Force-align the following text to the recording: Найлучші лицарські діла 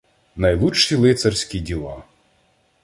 Найлучші 0.35 0.95
лицарські 0.95 1.59
діла 1.59 2.03